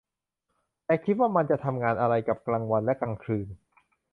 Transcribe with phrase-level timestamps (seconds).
[0.83, 3.47] แค่คิดว่ามันจะทำงานอะไรกับกลางวันและกลางคืน!